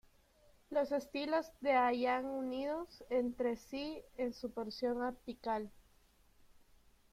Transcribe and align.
Los 0.71 0.91
estilos 0.91 1.51
de 1.59 1.73
hallan 1.73 2.25
unidos 2.25 3.03
entre 3.11 3.55
sí 3.55 4.01
en 4.17 4.33
su 4.33 4.49
porción 4.49 5.03
apical. 5.03 5.69